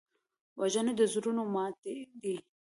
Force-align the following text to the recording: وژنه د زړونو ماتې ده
وژنه 0.59 0.93
د 0.99 1.01
زړونو 1.13 1.43
ماتې 1.53 1.95
ده 2.21 2.35